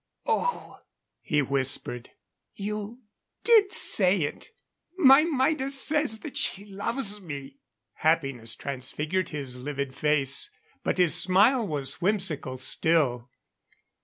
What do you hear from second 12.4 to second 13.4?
still.